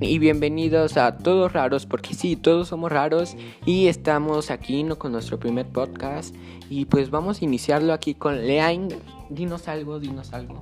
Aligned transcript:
Y 0.00 0.18
bienvenidos 0.18 0.96
a 0.96 1.18
Todos 1.18 1.52
Raros, 1.52 1.84
porque 1.84 2.14
sí, 2.14 2.34
todos 2.34 2.68
somos 2.68 2.90
raros 2.90 3.36
y 3.66 3.88
estamos 3.88 4.50
aquí 4.50 4.82
¿no? 4.82 4.98
con 4.98 5.12
nuestro 5.12 5.38
primer 5.38 5.66
podcast. 5.66 6.34
Y 6.70 6.86
pues 6.86 7.10
vamos 7.10 7.42
a 7.42 7.44
iniciarlo 7.44 7.92
aquí 7.92 8.14
con 8.14 8.46
Leain. 8.46 8.88
Dinos 9.28 9.68
algo, 9.68 10.00
dinos 10.00 10.32
algo. 10.32 10.60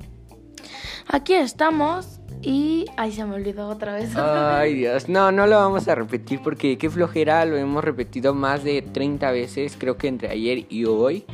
Aquí 1.07 1.35
estamos 1.35 2.21
y... 2.43 2.87
Ay, 2.97 3.13
se 3.13 3.25
me 3.25 3.37
olvidó 3.37 3.69
otra 3.69 3.95
vez. 3.95 4.17
Ay, 4.17 4.75
Dios. 4.79 5.09
No, 5.09 5.31
no 5.31 5.47
lo 5.47 5.57
vamos 5.57 5.87
a 5.87 5.95
repetir 5.95 6.41
porque 6.43 6.77
qué 6.77 6.91
flojera. 6.91 7.45
Lo 7.45 7.57
hemos 7.57 7.85
repetido 7.85 8.35
más 8.35 8.65
de 8.65 8.83
30 8.83 9.31
veces, 9.31 9.77
creo 9.79 9.97
que 9.97 10.09
entre 10.09 10.31
ayer 10.31 10.67
y 10.69 10.87
hoy. 10.87 11.25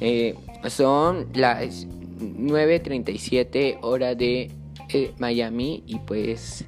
Eh, 0.00 0.36
son 0.68 1.26
las 1.34 1.86
9.37 2.18 3.78
hora 3.82 4.14
de 4.14 4.50
eh, 4.92 5.12
Miami 5.18 5.82
y 5.86 5.98
pues... 6.00 6.64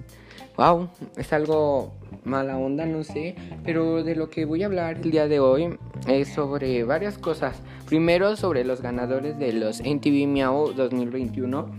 Wow, 0.57 0.89
es 1.17 1.33
algo 1.33 1.93
mala 2.25 2.59
onda, 2.59 2.85
no 2.85 3.05
sé, 3.05 3.37
pero 3.65 4.03
de 4.03 4.17
lo 4.17 4.29
que 4.29 4.45
voy 4.45 4.65
a 4.65 4.67
hablar 4.67 4.99
el 5.05 5.13
día 5.13 5.29
de 5.29 5.39
hoy 5.39 5.79
es 6.09 6.29
sobre 6.29 6.83
varias 6.83 7.17
cosas. 7.17 7.63
Primero 7.87 8.37
sobre 8.37 8.65
los 8.65 8.83
ganadores 8.83 9.39
de 9.39 9.53
los 9.53 9.81
NTV 9.81 10.27
Miau 10.27 10.73
2021. 10.73 11.71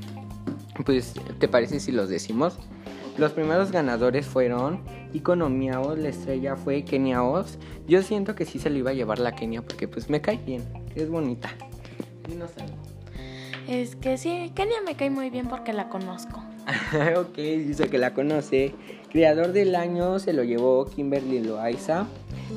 Pues, 0.86 1.14
¿te 1.40 1.48
parece 1.50 1.81
si 1.81 1.92
los 1.92 2.08
decimos? 2.08 2.58
Los 3.17 3.34
primeros 3.34 3.72
ganadores 3.72 4.26
fueron 4.26 4.80
Icono 5.14 5.50
Miao, 5.50 5.95
la 5.95 6.08
estrella 6.08 6.56
fue 6.56 6.84
Kenia 6.84 7.22
Oz. 7.22 7.58
Yo 7.86 8.02
siento 8.02 8.34
que 8.34 8.45
sí 8.45 8.59
se 8.59 8.70
lo 8.70 8.78
iba 8.78 8.92
a 8.92 8.94
llevar 8.94 9.20
la 9.20 9.36
Kenia 9.36 9.62
porque 9.62 9.90
pues 9.90 10.09
me 10.09 10.22
cae 10.22 10.38
bien, 10.38 10.64
es 10.95 11.09
bonita. 11.09 11.50
Dinos 12.28 12.52
algo. 12.58 12.89
Es 13.70 13.96
que 13.96 14.18
sí, 14.18 14.52
Kenia 14.55 14.78
me 14.86 14.96
cae 14.96 15.09
muy 15.09 15.30
bien 15.30 15.48
porque 15.48 15.73
la 15.73 15.90
conozco. 15.90 16.44
ok, 17.18 17.36
dice 17.36 17.88
que 17.89 17.98
la 17.98 18.14
conoce. 18.14 18.73
Creador 19.12 19.53
del 19.53 19.75
año 19.75 20.20
se 20.20 20.34
lo 20.34 20.44
llevó 20.44 20.86
Kimberly 20.86 21.39
Loaiza. 21.44 22.08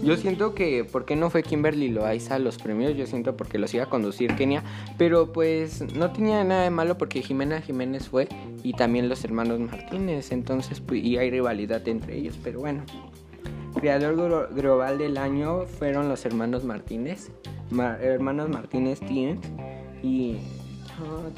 Yo 0.02 0.16
siento 0.16 0.54
que, 0.54 0.84
¿por 0.84 1.04
qué 1.04 1.16
no 1.16 1.28
fue 1.28 1.42
Kimberly 1.42 1.88
Loaiza 1.88 2.38
los 2.38 2.56
premios? 2.56 2.96
Yo 2.96 3.06
siento 3.06 3.36
porque 3.36 3.58
los 3.58 3.72
iba 3.74 3.84
a 3.84 3.88
conducir 3.90 4.34
Kenia. 4.36 4.62
Pero 4.96 5.32
pues 5.32 5.82
no 5.94 6.10
tenía 6.12 6.42
nada 6.44 6.62
de 6.64 6.70
malo 6.70 6.96
porque 6.96 7.20
Jimena 7.22 7.60
Jiménez 7.60 8.08
fue 8.08 8.28
y 8.62 8.72
también 8.72 9.08
los 9.10 9.22
hermanos 9.24 9.60
Martínez. 9.60 10.32
Entonces, 10.32 10.80
pues, 10.80 11.02
y 11.04 11.18
hay 11.18 11.30
rivalidad 11.30 11.86
entre 11.88 12.16
ellos. 12.16 12.38
Pero 12.42 12.60
bueno, 12.60 12.84
creador 13.78 14.16
glo- 14.16 14.54
global 14.54 14.96
del 14.98 15.18
año 15.18 15.66
fueron 15.66 16.08
los 16.08 16.24
hermanos 16.24 16.64
Martínez. 16.64 17.30
Ma- 17.70 17.98
hermanos 18.00 18.48
Martínez 18.48 19.00
Team. 19.00 19.40
Y. 20.02 20.36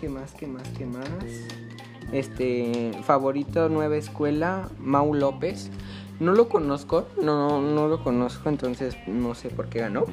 ¿Qué 0.01 0.09
más? 0.09 0.33
¿Qué 0.35 0.47
más? 0.47 0.69
¿Qué 0.77 0.87
más? 0.87 1.09
Este, 2.13 2.93
favorito 3.03 3.69
nueva 3.69 3.97
escuela, 3.97 4.69
Mau 4.79 5.15
López. 5.15 5.71
No 6.21 6.33
lo 6.33 6.49
conozco, 6.49 7.09
no, 7.23 7.61
no 7.61 7.89
lo 7.89 8.03
conozco, 8.03 8.49
entonces 8.49 8.97
no 9.07 9.35
sé 9.35 9.49
por 9.49 9.69
qué 9.69 9.81
ganó. 9.81 10.05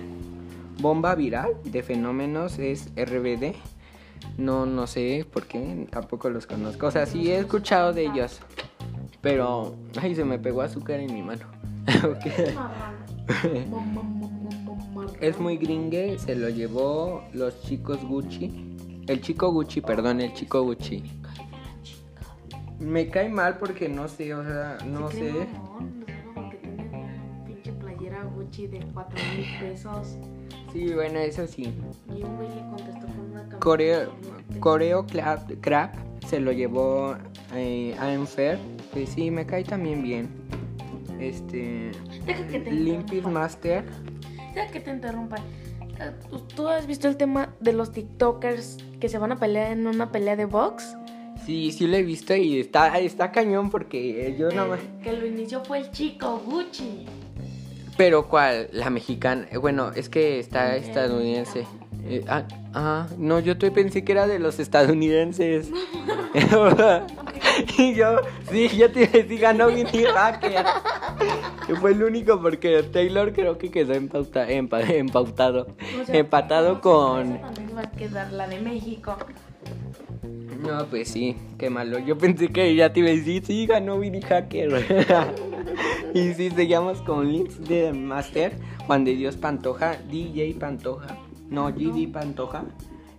Bomba 0.80 1.14
viral 1.16 1.54
de 1.64 1.84
fenómenos 1.84 2.58
es 2.60 2.90
RBD. 2.96 3.56
No, 4.38 4.66
no 4.66 4.88
sé 4.88 5.28
por 5.32 5.46
qué, 5.48 5.88
tampoco 5.92 6.30
los 6.30 6.48
conozco. 6.48 6.88
O 6.88 6.92
sea, 6.92 7.06
sí 7.06 7.32
he 7.32 7.40
escuchado 7.40 7.94
de 7.94 8.06
ellos. 8.06 8.40
Pero, 9.22 9.76
ay, 10.02 10.16
se 10.16 10.24
me 10.24 10.40
pegó 10.40 10.62
azúcar 10.62 11.00
en 11.00 11.14
mi 11.14 11.22
mano. 11.22 11.46
Es 15.22 15.40
muy 15.40 15.58
gringue, 15.58 16.18
se 16.18 16.36
lo 16.36 16.50
llevó 16.50 17.24
los 17.34 17.62
chicos 17.62 18.04
Gucci. 18.04 18.70
El 19.12 19.20
chico 19.20 19.52
Gucci, 19.52 19.81
perdón, 19.81 20.22
el 20.22 20.31
chico 20.31 20.64
Gucci. 20.64 21.04
Me 22.80 23.09
cae 23.09 23.28
mal 23.28 23.58
porque 23.58 23.90
no 23.90 24.08
sé, 24.08 24.34
o 24.34 24.42
sea, 24.42 24.78
no 24.86 25.12
sé. 25.12 25.48
Porque 26.34 26.56
tiene 26.56 26.86
una 26.86 27.44
pinche 27.45 27.73
playera 27.73 28.23
Gucci 28.23 28.67
de 28.67 28.80
4 28.94 29.20
mil 29.36 29.45
pesos. 29.60 30.17
Sí, 30.72 30.94
bueno, 30.94 31.20
eso 31.20 31.45
sí. 31.45 31.73
Y 32.08 32.23
un 32.23 32.38
güey 32.38 32.48
le 32.55 32.61
contestó 32.61 33.08
con 33.08 33.20
una 33.32 33.42
camisa 33.42 33.60
Coreo. 33.60 34.11
Coreo 34.61 35.05
Crap, 35.05 35.52
Crap 35.60 35.93
se 36.26 36.39
lo 36.39 36.54
llevó 36.54 37.17
eh, 37.54 37.93
a 37.99 38.14
Enfer. 38.14 38.58
Que 38.93 39.05
sí, 39.05 39.30
me 39.30 39.45
cae 39.45 39.66
también 39.66 40.02
bien. 40.02 40.30
Este. 41.20 41.92
Deja 42.26 42.48
que 42.48 42.60
te 42.61 42.70
interrumpa. 42.73 43.30
Master. 43.30 43.83
Deja 44.55 44.72
que 44.72 44.80
te 44.80 44.89
interrumpa. 44.89 45.36
¿Tú 46.56 46.67
has 46.67 46.88
visto 46.88 47.08
el 47.08 47.17
tema 47.17 47.54
de 47.60 47.73
los 47.73 47.92
TikTokers 47.92 48.78
que 49.00 49.10
se 49.10 49.17
van 49.17 49.32
a 49.32 49.36
pelear 49.38 49.72
en 49.72 49.88
una 49.88 50.12
pelea 50.12 50.36
de 50.36 50.45
box? 50.45 50.95
Sí, 51.45 51.72
sí 51.72 51.88
lo 51.88 51.98
he 51.98 52.04
visto 52.04 52.36
y 52.36 52.60
está, 52.60 53.00
está 53.00 53.32
cañón 53.32 53.70
porque 53.72 54.36
yo 54.38 54.52
no 54.52 54.67
me. 54.67 54.76
Eh, 54.76 54.80
que 55.04 55.14
lo 55.14 55.26
inició 55.26 55.64
fue 55.64 55.80
el 55.80 55.92
chico 55.92 56.42
Gucci. 56.45 57.06
Pero 57.98 58.28
¿cuál? 58.28 58.70
La 58.72 58.90
mexicana. 58.90 59.48
Eh, 59.52 59.58
Bueno, 59.58 59.92
es 59.95 60.10
que 60.10 60.40
está 60.40 60.76
estadounidense. 60.76 61.66
Eh, 62.06 62.23
ah, 62.28 62.44
ah, 62.73 63.08
no, 63.17 63.40
yo 63.40 63.58
te 63.58 63.72
pensé 63.72 64.04
que 64.04 64.11
era 64.11 64.28
de 64.28 64.40
los 64.40 64.60
estadounidenses. 64.60 65.70
y 67.78 67.94
yo, 67.95 68.17
sí, 68.50 68.67
yo 68.70 68.92
te 68.92 69.08
decía, 69.08 69.39
ganó 69.39 69.67
Vinny 69.67 70.04
Hacker. 70.14 70.66
Que 71.67 71.76
fue 71.76 71.92
el 71.92 72.04
único 72.04 72.42
porque 72.42 72.84
Taylor 72.84 73.34
creo 73.34 73.58
que 73.58 73.70
quedó 73.72 73.94
empauta- 73.94 74.48
empa- 74.50 74.88
empautado. 74.89 75.67
O 76.02 76.06
sea, 76.06 76.16
empatado 76.16 76.82
con... 76.82 77.40
también 77.40 77.76
va 77.76 77.82
a 77.82 77.92
quedar 77.92 78.32
la 78.34 78.48
de 78.48 78.60
México. 78.60 79.16
No, 80.61 80.86
pues 80.86 81.10
sí, 81.10 81.36
qué 81.58 81.70
malo. 81.70 81.98
Yo 82.00 82.17
pensé 82.17 82.50
que 82.50 82.76
ya 82.76 82.94
te 82.94 83.00
iba 83.00 83.10
a 83.10 83.14
decir, 83.14 83.44
sí, 83.45 83.66
ganó 83.66 83.98
Vinny 84.00 84.22
Hacker. 84.22 84.86
y 86.14 86.34
sí, 86.34 86.52
seguimos 86.52 87.02
con 87.02 87.32
Links 87.32 87.67
de 87.67 87.92
Master, 87.94 88.54
Juan 88.86 89.04
de 89.04 89.16
Dios 89.16 89.38
Pantoja, 89.38 89.98
DJ 90.10 90.54
Pantoja, 90.60 91.17
no, 91.50 91.72
GD 91.72 92.11
Pantoja. 92.11 92.64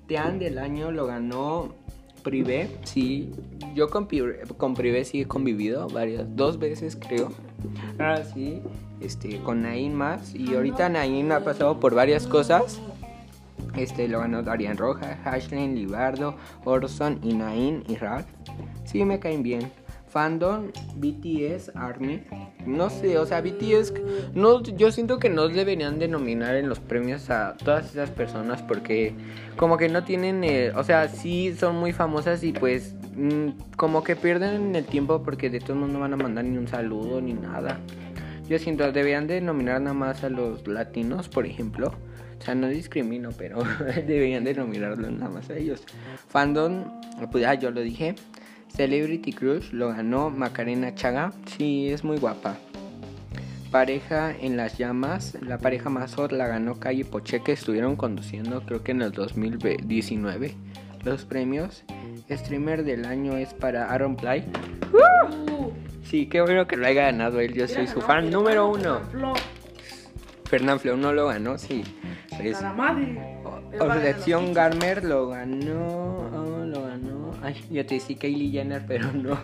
Tean 0.07 0.39
del 0.39 0.59
año 0.59 0.91
lo 0.91 1.07
ganó 1.07 1.75
Privé, 2.23 2.69
sí. 2.85 3.31
Yo 3.75 3.89
con, 3.91 4.07
Pri- 4.07 4.35
con 4.57 4.75
Privé 4.75 5.05
sí 5.05 5.23
he 5.23 5.27
convivido 5.27 5.89
varias, 5.89 6.25
dos 6.37 6.59
veces 6.59 6.97
creo. 6.97 7.31
Ahora 7.99 8.25
sí, 8.25 8.61
este, 9.01 9.39
con 9.39 9.63
Nain 9.63 9.95
más. 9.95 10.35
Y 10.35 10.55
ahorita 10.55 10.89
Nain 10.89 11.33
ha 11.33 11.41
pasado 11.41 11.79
por 11.81 11.95
varias 11.95 12.27
cosas. 12.27 12.81
Este 13.77 14.07
lo 14.09 14.21
ganó 14.21 14.43
Darian 14.43 14.77
Roja, 14.77 15.19
Ashley, 15.25 15.69
Libardo, 15.69 16.35
Orson, 16.65 17.19
y 17.23 17.33
Nain 17.33 17.83
y 17.89 17.97
Ralph. 17.97 18.27
Sí, 18.85 19.05
me 19.05 19.19
caen 19.19 19.43
bien. 19.43 19.73
Fandom, 20.13 20.71
BTS, 20.97 21.73
Army. 21.75 22.23
No 22.67 22.91
sé, 22.91 23.17
o 23.17 23.25
sea, 23.25 23.41
BTS. 23.41 23.95
No, 24.35 24.63
yo 24.63 24.93
siento 24.93 25.19
que 25.19 25.31
no 25.31 25.49
deberían 25.49 25.99
de 25.99 26.07
nominar 26.07 26.55
en 26.57 26.69
los 26.69 26.81
premios 26.81 27.31
a 27.31 27.57
todas 27.57 27.91
esas 27.91 28.11
personas 28.11 28.61
porque, 28.61 29.15
como 29.57 29.79
que 29.79 29.89
no 29.89 30.05
tienen. 30.05 30.45
eh, 30.45 30.71
o 30.77 30.85
sea, 30.85 31.09
sí 31.09 31.55
son 31.59 31.77
muy 31.77 31.93
famosas 31.93 32.45
y 32.45 32.53
pues. 32.53 32.95
mm, 33.17 33.77
como 33.77 34.05
que 34.05 34.15
pierden 34.15 34.77
el 34.77 34.85
tiempo 34.85 35.23
porque 35.23 35.49
de 35.49 35.61
todos 35.61 35.77
modos 35.77 35.95
no 35.95 36.01
van 36.01 36.13
a 36.13 36.17
mandar 36.19 36.45
ni 36.45 36.59
un 36.59 36.69
saludo 36.69 37.23
ni 37.23 37.33
nada. 37.33 37.81
Yo 38.51 38.59
siento, 38.59 38.93
deberían 38.93 39.27
de 39.27 39.41
nominar 39.41 39.81
nada 39.81 39.95
más 39.95 40.25
a 40.25 40.29
los 40.29 40.69
latinos, 40.69 41.31
por 41.31 41.47
ejemplo. 41.47 41.95
O 42.39 42.45
sea, 42.45 42.55
no 42.55 42.69
discrimino, 42.69 43.31
pero 43.39 43.63
deberían 44.07 44.45
de 44.45 44.53
nominarlos 44.53 45.11
nada 45.11 45.31
más 45.31 45.49
a 45.49 45.57
ellos. 45.57 45.85
Fandom, 46.29 46.85
pues 47.31 47.43
ya 47.43 47.55
yo 47.55 47.71
lo 47.71 47.81
dije. 47.81 48.15
Celebrity 48.75 49.33
Crush 49.33 49.73
lo 49.73 49.89
ganó 49.89 50.31
Macarena 50.31 50.95
Chaga. 50.95 51.33
Sí, 51.57 51.89
es 51.91 52.05
muy 52.05 52.19
guapa. 52.19 52.57
Pareja 53.71 54.33
en 54.39 54.57
las 54.57 54.79
llamas. 54.79 55.37
La 55.43 55.59
pareja 55.59 55.89
más 55.91 56.15
hot 56.15 56.33
la 56.33 56.47
ganó 56.47 56.79
Calle 56.79 57.05
Pocheque. 57.05 57.53
Estuvieron 57.53 57.97
conduciendo, 57.97 58.63
creo 58.63 58.83
que 58.83 58.93
en 58.93 59.03
el 59.03 59.13
2019, 59.13 60.55
los 61.05 61.25
premios. 61.25 61.85
Streamer 62.31 62.85
del 62.85 63.05
año 63.05 63.37
es 63.37 63.53
para 63.55 63.91
Aaron 63.93 64.17
Play. 64.17 64.45
Sí, 66.05 66.27
qué 66.27 66.41
bueno 66.43 66.67
que 66.67 66.77
lo 66.77 66.87
haya 66.87 67.05
ganado 67.05 67.41
él. 67.41 67.55
Yo 67.55 67.67
soy 67.69 67.87
su 67.87 68.01
fan 68.01 68.31
número 68.31 68.69
uno. 68.71 69.01
Fernán 70.45 70.79
Flo 70.81 70.97
no 70.97 71.13
lo 71.15 71.29
ganó, 71.29 71.57
sí. 71.57 71.83
Es- 72.39 72.59
o- 73.81 73.93
Selección 73.95 74.53
Garmer 74.53 75.03
lo 75.05 75.29
ganó. 75.29 76.31
Ay, 77.43 77.57
yo 77.71 77.85
te 77.85 77.95
decía 77.95 78.17
Kylie 78.17 78.53
Jenner, 78.53 78.85
pero 78.87 79.13
no. 79.13 79.37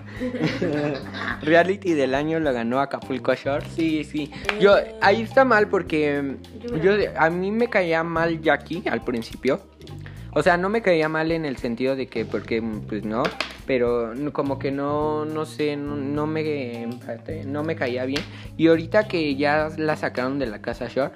Reality 1.42 1.94
del 1.94 2.14
año 2.14 2.38
lo 2.38 2.52
ganó 2.52 2.78
Acapulco 2.78 3.34
Shore. 3.34 3.66
Sí, 3.74 4.04
sí. 4.04 4.30
Yo, 4.60 4.76
ahí 5.00 5.22
está 5.22 5.44
mal 5.44 5.68
porque 5.68 6.36
yo, 6.82 6.92
a 7.16 7.28
mí 7.28 7.50
me 7.50 7.68
caía 7.68 8.04
mal 8.04 8.40
Jackie 8.40 8.84
al 8.88 9.02
principio. 9.02 9.60
O 10.32 10.42
sea, 10.42 10.56
no 10.56 10.68
me 10.68 10.82
caía 10.82 11.08
mal 11.08 11.32
en 11.32 11.44
el 11.44 11.56
sentido 11.56 11.96
de 11.96 12.06
que, 12.06 12.24
porque, 12.24 12.62
pues 12.88 13.04
no, 13.04 13.24
pero 13.66 14.12
como 14.32 14.58
que 14.58 14.70
no, 14.70 15.24
no 15.24 15.44
sé, 15.44 15.76
no, 15.76 15.96
no 15.96 16.26
me, 16.26 16.88
no 17.46 17.64
me 17.64 17.74
caía 17.74 18.04
bien. 18.04 18.22
Y 18.56 18.68
ahorita 18.68 19.08
que 19.08 19.34
ya 19.34 19.70
la 19.76 19.96
sacaron 19.96 20.38
de 20.38 20.46
la 20.46 20.60
casa 20.60 20.86
Shore, 20.86 21.14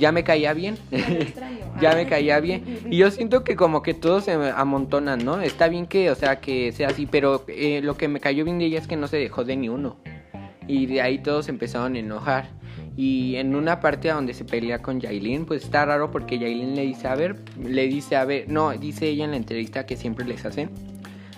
ya 0.00 0.10
me 0.10 0.24
caía 0.24 0.52
bien. 0.54 0.76
ya 1.80 1.94
me 1.94 2.06
caía 2.08 2.40
bien. 2.40 2.80
Y 2.90 2.96
yo 2.96 3.10
siento 3.10 3.44
que 3.44 3.54
como 3.54 3.82
que 3.82 3.94
todos 3.94 4.24
se 4.24 4.32
amontonan, 4.32 5.24
¿no? 5.24 5.40
Está 5.40 5.68
bien 5.68 5.86
que, 5.86 6.10
o 6.10 6.14
sea, 6.14 6.40
que 6.40 6.72
sea 6.72 6.88
así, 6.88 7.06
pero 7.06 7.44
eh, 7.46 7.80
lo 7.82 7.96
que 7.96 8.08
me 8.08 8.18
cayó 8.18 8.44
bien 8.44 8.58
de 8.58 8.64
ella 8.64 8.78
es 8.78 8.88
que 8.88 8.96
no 8.96 9.06
se 9.06 9.18
dejó 9.18 9.44
de 9.44 9.56
ni 9.56 9.68
uno. 9.68 9.96
Y 10.66 10.86
de 10.86 11.02
ahí 11.02 11.18
todos 11.18 11.48
empezaron 11.48 11.94
a 11.94 11.98
enojar. 11.98 12.48
Y 12.96 13.36
en 13.36 13.54
una 13.54 13.80
parte 13.80 14.08
donde 14.08 14.34
se 14.34 14.44
pelea 14.44 14.80
con 14.80 15.00
Yailin, 15.00 15.46
pues 15.46 15.64
está 15.64 15.84
raro 15.84 16.10
porque 16.10 16.38
Yailin 16.38 16.74
le 16.74 16.82
dice, 16.82 17.08
a 17.08 17.14
ver, 17.14 17.36
le 17.62 17.86
dice, 17.86 18.16
a 18.16 18.24
ver, 18.24 18.48
no, 18.48 18.70
dice 18.72 19.08
ella 19.08 19.24
en 19.24 19.30
la 19.32 19.36
entrevista 19.36 19.86
que 19.86 19.96
siempre 19.96 20.24
les 20.26 20.44
hacen, 20.44 20.70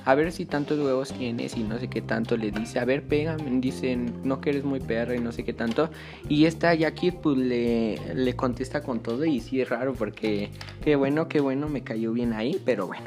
a 0.05 0.15
ver 0.15 0.33
si 0.33 0.47
tantos 0.47 0.79
huevos 0.79 1.13
tienes 1.13 1.57
y 1.57 1.63
no 1.63 1.79
sé 1.79 1.89
qué 1.89 2.03
tanto 2.03 2.37
le 2.37 2.51
dice, 2.51 2.79
a 2.79 2.85
ver, 2.85 3.07
pégame, 3.07 3.61
dicen, 3.61 4.13
no 4.25 4.41
que 4.41 4.51
eres 4.51 4.65
muy 4.65 4.81
perra 4.81 5.15
y 5.15 5.21
no 5.21 5.33
sé 5.33 5.45
qué 5.45 5.53
tanto. 5.53 5.91
Y 6.29 6.47
esta 6.47 6.75
Jackie 6.75 7.13
pues 7.13 7.37
le, 7.37 8.15
le 8.15 8.37
contesta 8.37 8.83
con 8.83 9.01
todo 9.01 9.25
y 9.25 9.41
sí 9.41 9.61
es 9.61 9.69
raro 9.69 9.95
porque 9.95 10.51
qué 10.83 10.97
bueno, 10.97 11.29
qué 11.29 11.41
bueno, 11.41 11.69
me 11.69 11.83
cayó 11.83 12.13
bien 12.13 12.33
ahí, 12.33 12.61
pero 12.65 12.87
bueno. 12.87 13.07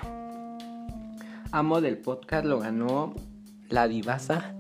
Amo 1.52 1.82
del 1.82 1.98
podcast 1.98 2.46
lo 2.46 2.60
ganó 2.60 3.14
la 3.70 3.88
divasa. 3.88 4.56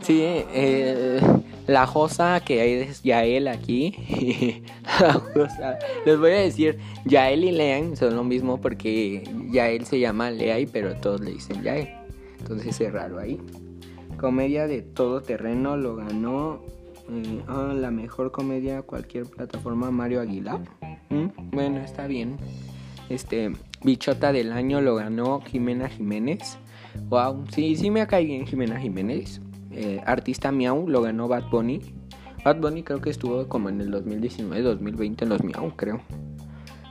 Sí, 0.00 0.20
eh, 0.22 1.20
la 1.66 1.86
Josa, 1.86 2.40
que 2.40 2.82
es 2.82 3.02
Yael 3.02 3.48
aquí. 3.48 4.62
Josa. 5.34 5.78
Les 6.04 6.18
voy 6.18 6.30
a 6.30 6.40
decir, 6.40 6.78
Yael 7.04 7.44
y 7.44 7.52
Lean 7.52 7.96
son 7.96 8.16
lo 8.16 8.24
mismo 8.24 8.60
porque 8.60 9.22
Yael 9.50 9.86
se 9.86 10.00
llama 10.00 10.30
Leay, 10.30 10.66
pero 10.66 10.94
todos 10.96 11.20
le 11.20 11.32
dicen 11.32 11.62
Yael. 11.62 11.88
Entonces 12.38 12.80
es 12.80 12.92
raro 12.92 13.18
ahí. 13.18 13.40
Comedia 14.18 14.66
de 14.66 14.82
todo 14.82 15.22
terreno 15.22 15.76
lo 15.76 15.96
ganó 15.96 16.62
eh, 17.10 17.42
ah, 17.48 17.72
la 17.74 17.90
mejor 17.90 18.32
comedia 18.32 18.82
cualquier 18.82 19.26
plataforma 19.26 19.90
Mario 19.90 20.20
Aguilar. 20.20 20.60
¿Mm? 21.10 21.26
Bueno, 21.52 21.80
está 21.80 22.06
bien. 22.06 22.36
Este 23.08 23.52
Bichota 23.82 24.32
del 24.32 24.52
año 24.52 24.80
lo 24.80 24.96
ganó 24.96 25.40
Jimena 25.40 25.88
Jiménez. 25.88 26.58
Wow, 27.08 27.44
sí, 27.52 27.76
sí 27.76 27.90
me 27.90 28.06
cae 28.06 28.24
bien 28.24 28.46
Jimena 28.46 28.78
Jiménez. 28.78 29.40
Eh, 29.70 30.00
artista 30.04 30.50
Miau 30.50 30.88
lo 30.88 31.02
ganó 31.02 31.28
Bad 31.28 31.48
Bunny. 31.50 31.80
Bad 32.48 32.60
Bunny 32.62 32.82
creo 32.82 33.02
que 33.02 33.10
estuvo 33.10 33.46
como 33.46 33.68
en 33.68 33.78
el 33.82 33.90
2019, 33.90 34.62
2020 34.62 35.24
en 35.24 35.28
los 35.28 35.44
Miau, 35.44 35.76
creo. 35.76 36.00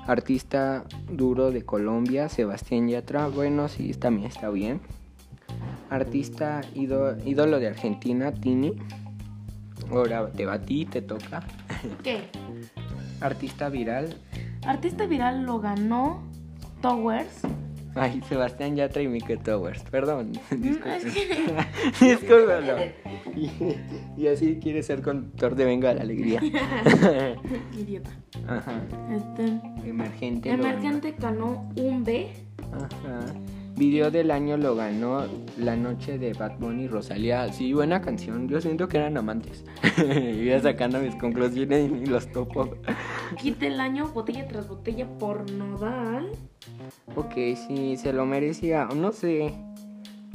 Artista 0.05 0.83
duro 1.11 1.49
de 1.49 1.63
Colombia, 1.63 2.29
Sebastián 2.29 2.87
Yatra. 2.87 3.27
Bueno, 3.27 3.67
sí, 3.67 3.91
también 3.95 4.27
está 4.27 4.51
bien. 4.51 4.81
Artista 5.89 6.61
ídolo 6.75 7.59
de 7.59 7.69
Argentina, 7.69 8.31
Tini. 8.31 8.75
Ahora 9.89 10.31
te 10.31 10.45
batí, 10.45 10.85
te 10.85 11.01
toca. 11.01 11.43
¿Qué? 12.03 12.29
Artista 13.19 13.69
viral. 13.69 14.15
Artista 14.63 15.07
viral 15.07 15.41
lo 15.41 15.59
ganó 15.59 16.21
Towers. 16.83 17.41
Ay, 17.99 18.21
Sebastián 18.27 18.75
Yatra 18.75 19.01
y 19.01 19.07
Mike 19.07 19.37
Towers. 19.37 19.83
Perdón. 19.83 20.33
Discúlpalo. 21.99 22.77
Y, 23.37 23.51
y 24.17 24.27
así 24.27 24.57
quiere 24.59 24.81
ser 24.81 25.03
conductor 25.03 25.53
de 25.53 25.65
Venga 25.65 25.93
la 25.93 26.01
Alegría. 26.01 26.41
Idiota. 27.77 28.09
Ajá. 28.47 28.81
Este, 29.11 29.87
Emergente. 29.87 30.49
Emergente 30.49 31.13
ganó 31.19 31.69
un 31.75 32.03
B. 32.03 32.31
Ajá. 32.73 33.25
Video 33.77 34.09
del 34.09 34.31
año 34.31 34.57
lo 34.57 34.75
ganó 34.75 35.27
La 35.59 35.75
Noche 35.75 36.17
de 36.17 36.33
Bad 36.33 36.57
Bunny 36.57 36.85
y 36.85 36.87
Rosalía. 36.87 37.53
Sí, 37.53 37.73
buena 37.73 38.01
canción. 38.01 38.49
Yo 38.49 38.59
siento 38.59 38.87
que 38.87 38.97
eran 38.97 39.17
amantes. 39.17 39.63
Iba 39.97 40.59
sacando 40.59 40.99
mis 40.99 41.15
conclusiones 41.15 41.91
y 41.91 42.07
los 42.07 42.31
topo. 42.31 42.71
Quita 43.39 43.67
el 43.67 43.79
año 43.79 44.07
botella 44.07 44.47
tras 44.47 44.67
botella 44.67 45.07
por 45.19 45.51
Nodal. 45.51 46.31
Ok, 47.15 47.35
sí, 47.67 47.97
se 47.97 48.13
lo 48.13 48.25
merecía. 48.25 48.85
No 48.95 49.11
sé. 49.11 49.53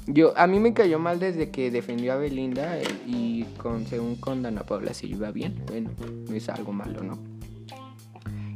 Yo, 0.06 0.38
a 0.38 0.46
mí 0.46 0.60
me 0.60 0.72
cayó 0.72 1.00
mal 1.00 1.18
desde 1.18 1.50
que 1.50 1.72
defendió 1.72 2.12
a 2.12 2.16
Belinda 2.16 2.78
eh, 2.78 2.84
y 3.08 3.42
con, 3.58 3.86
según 3.86 4.14
con 4.16 4.42
Dana 4.42 4.62
Paula 4.62 4.94
se 4.94 5.08
iba 5.08 5.32
bien. 5.32 5.60
Bueno, 5.66 5.90
no 6.28 6.36
es 6.36 6.48
algo 6.48 6.72
malo, 6.72 7.02
¿no? 7.02 7.31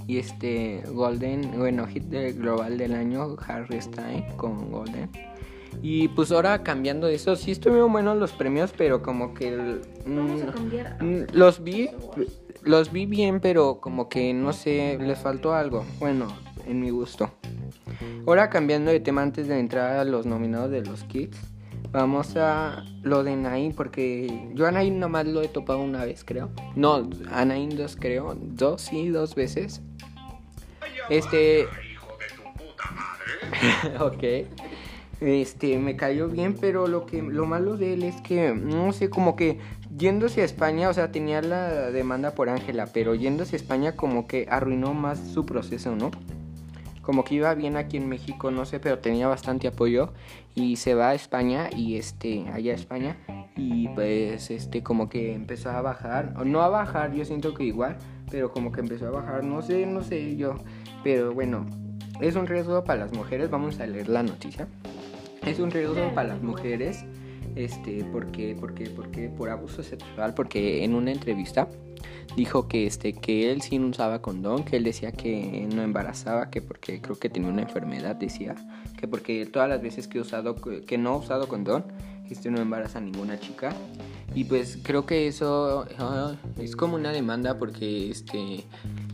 Y 0.07 0.19
este 0.19 0.83
Golden, 0.93 1.59
bueno, 1.59 1.87
hit 1.87 2.05
global 2.37 2.79
del 2.79 2.95
año, 2.95 3.37
Harry 3.47 3.81
Stein 3.81 4.25
con 4.37 4.71
Golden. 4.71 5.11
Y 5.83 6.09
pues 6.09 6.33
ahora 6.33 6.63
cambiando 6.63 7.07
de 7.07 7.15
eso, 7.17 7.37
sí 7.37 7.51
estuvieron 7.51 7.93
buenos 7.93 8.17
los 8.17 8.33
premios, 8.33 8.73
pero 8.77 9.03
como 9.03 9.35
que 9.35 9.49
el- 9.49 9.81
mm. 10.07 11.05
Mm, 11.05 11.27
Los 11.33 11.63
vi, 11.63 11.91
los 12.63 12.93
vi 12.93 13.07
bien, 13.07 13.41
pero 13.41 13.79
como 13.81 14.09
que 14.09 14.33
no 14.33 14.53
sé, 14.53 14.99
les 15.01 15.19
faltó 15.19 15.55
algo. 15.55 15.85
Bueno, 15.99 16.29
en 16.67 16.81
mi 16.81 16.91
gusto. 16.91 17.31
Ahora 18.27 18.49
cambiando 18.49 18.91
de 18.91 19.01
tema 19.01 19.23
antes 19.23 19.49
de 19.49 19.59
entrar 19.59 19.99
a 19.99 20.05
los 20.05 20.25
nominados 20.27 20.71
de 20.71 20.83
los 20.83 21.05
Kids, 21.05 21.37
vamos 21.93 22.37
a 22.37 22.85
lo 23.03 23.23
de 23.23 23.37
Nain, 23.37 23.73
porque 23.75 24.51
yo 24.55 24.67
a 24.67 24.71
Nain 24.73 24.99
nomás 24.99 25.27
lo 25.27 25.43
he 25.43 25.49
topado 25.49 25.81
una 25.81 26.05
vez, 26.05 26.25
creo. 26.25 26.49
No, 26.75 27.09
a 27.31 27.45
Nain 27.45 27.77
dos, 27.77 27.97
creo. 27.97 28.35
Dos, 28.41 28.83
sí, 28.83 29.09
dos 29.09 29.35
veces. 29.35 29.83
Este. 31.11 31.67
ok. 34.01 34.25
Este, 35.21 35.79
me 35.79 35.97
cayó 35.97 36.29
bien, 36.29 36.57
pero 36.61 36.89
lo 36.89 37.07
que 37.07 37.23
lo 37.23 37.47
malo 37.47 37.79
de 37.79 37.95
él 37.95 38.03
es 38.03 38.21
que, 38.21 38.53
no 38.53 38.93
sé, 38.93 39.09
como 39.09 39.35
que 39.35 39.59
yéndose 39.97 40.43
a 40.43 40.45
España, 40.45 40.91
o 40.91 40.95
sea, 40.95 41.11
tenía 41.11 41.41
la 41.41 41.91
demanda 41.91 42.33
por 42.33 42.51
Ángela, 42.51 42.87
pero 42.93 43.15
yéndose 43.15 43.57
a 43.57 43.59
España 43.59 43.97
como 43.97 44.27
que 44.27 44.47
arruinó 44.51 44.93
más 44.93 45.19
su 45.19 45.47
proceso, 45.47 45.97
¿no? 45.97 46.11
Como 47.01 47.25
que 47.25 47.37
iba 47.37 47.55
bien 47.55 47.77
aquí 47.77 47.97
en 47.97 48.09
México, 48.09 48.51
no 48.51 48.67
sé, 48.67 48.79
pero 48.79 48.99
tenía 48.99 49.27
bastante 49.27 49.69
apoyo 49.69 50.13
y 50.55 50.77
se 50.77 50.95
va 50.95 51.11
a 51.11 51.15
España 51.15 51.71
y 51.75 51.97
este, 51.97 52.45
allá 52.53 52.73
a 52.73 52.75
España 52.75 53.17
y 53.57 53.89
pues 53.89 54.51
este 54.51 54.83
como 54.83 55.09
que 55.09 55.35
empezó 55.35 55.71
a 55.71 55.81
bajar, 55.81 56.35
o 56.37 56.45
no 56.45 56.61
a 56.61 56.69
bajar, 56.69 57.15
yo 57.15 57.25
siento 57.25 57.55
que 57.55 57.65
igual, 57.65 57.97
pero 58.31 58.53
como 58.53 58.71
que 58.71 58.81
empezó 58.81 59.07
a 59.07 59.11
bajar, 59.11 59.45
no 59.45 59.63
sé, 59.63 59.87
no 59.87 60.03
sé 60.03 60.37
yo, 60.37 60.57
pero 61.07 61.33
bueno, 61.33 61.65
es 62.21 62.35
un 62.35 62.49
riesgo 62.49 62.83
para 62.83 63.05
las 63.05 63.13
mujeres, 63.13 63.49
vamos 63.49 63.79
a 63.79 63.87
leer 63.87 64.09
la 64.09 64.25
noticia. 64.25 64.67
Es 65.47 65.61
un 65.61 65.71
riesgo 65.71 66.13
para 66.17 66.31
las 66.31 66.43
mujeres, 66.43 67.05
este, 67.55 68.05
porque, 68.11 68.57
porque, 68.59 68.91
porque, 68.91 69.29
por 69.29 69.49
abuso 69.49 69.85
sexual, 69.85 70.35
porque 70.35 70.83
en 70.83 70.97
una 70.97 71.13
entrevista 71.13 71.69
dijo 72.35 72.67
que, 72.67 72.89
este, 72.89 73.13
que 73.13 73.53
él 73.53 73.63
sí 73.63 73.79
no 73.79 73.87
usaba 73.87 74.21
condón, 74.21 74.65
que 74.65 74.79
él 74.79 74.83
decía 74.83 75.13
que 75.13 75.69
no 75.73 75.83
embarazaba, 75.83 76.51
que 76.51 76.61
porque 76.61 77.01
creo 77.01 77.17
que 77.17 77.29
tenía 77.29 77.51
una 77.51 77.63
enfermedad, 77.63 78.17
decía, 78.17 78.57
que 78.99 79.07
porque 79.07 79.47
todas 79.47 79.69
las 79.69 79.81
veces 79.81 80.09
que 80.09 80.19
he 80.19 80.21
usado, 80.21 80.57
que 80.57 80.99
no 80.99 81.11
ha 81.11 81.17
usado 81.19 81.47
condón, 81.47 81.85
este 82.31 82.51
no 82.51 82.61
embaraza 82.61 82.99
a 82.99 83.03
ninguna 83.03 83.39
chica. 83.39 83.71
Y 84.35 84.45
pues 84.45 84.79
creo 84.83 85.07
que 85.07 85.29
eso 85.29 85.87
ah, 85.99 86.35
es 86.59 86.77
como 86.77 86.97
una 86.97 87.13
demanda 87.13 87.59
porque 87.59 88.11
este 88.11 88.65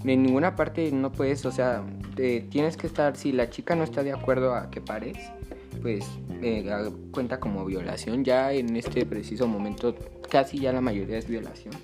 en 0.04 0.22
ninguna 0.24 0.56
parte 0.56 0.90
no 0.90 1.12
puedes, 1.12 1.44
o 1.46 1.52
sea, 1.52 1.84
te- 2.16 2.40
tienes 2.40 2.76
que 2.76 2.86
estar, 2.88 3.16
si 3.16 3.30
la 3.32 3.48
chica 3.50 3.76
no 3.76 3.84
está 3.84 4.02
de 4.02 4.12
acuerdo 4.12 4.54
a 4.54 4.68
que 4.70 4.80
pares, 4.80 5.16
pues 5.80 6.04
eh, 6.42 6.68
a- 6.72 6.90
cuenta 7.12 7.38
como 7.38 7.64
violación. 7.64 8.24
Ya 8.24 8.52
en 8.52 8.74
este 8.76 9.06
preciso 9.06 9.46
momento 9.46 9.94
casi 10.28 10.58
ya 10.58 10.72
la 10.72 10.80
mayoría 10.80 11.18
es 11.18 11.28
violación. 11.28 11.74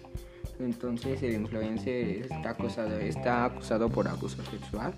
Entonces 0.58 1.22
el 1.22 1.34
influencer 1.34 2.26
está 2.32 2.50
acusado, 2.50 2.98
está 2.98 3.44
acusado 3.44 3.88
por 3.88 4.08
abuso 4.08 4.42
sexual 4.50 4.92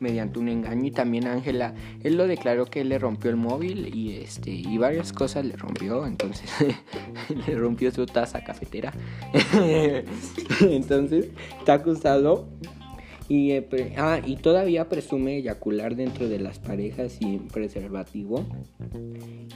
mediante 0.00 0.38
un 0.38 0.48
engaño 0.48 0.86
y 0.86 0.90
también 0.90 1.26
Ángela, 1.26 1.74
él 2.02 2.16
lo 2.16 2.26
declaró 2.26 2.66
que 2.66 2.80
él 2.80 2.88
le 2.88 2.98
rompió 2.98 3.30
el 3.30 3.36
móvil 3.36 3.94
y 3.94 4.16
este 4.16 4.50
y 4.50 4.78
varias 4.78 5.12
cosas 5.12 5.44
le 5.44 5.56
rompió, 5.56 6.06
entonces 6.06 6.50
le 7.46 7.54
rompió 7.56 7.90
su 7.90 8.06
taza 8.06 8.42
cafetera. 8.44 8.92
entonces 10.60 11.28
está 11.58 11.74
acusado 11.74 12.48
y, 13.28 13.50
eh, 13.52 13.66
ah, 13.96 14.20
y 14.24 14.36
todavía 14.36 14.88
presume 14.88 15.36
eyacular 15.38 15.96
dentro 15.96 16.28
de 16.28 16.38
las 16.38 16.58
parejas 16.58 17.12
sin 17.12 17.48
preservativo 17.48 18.44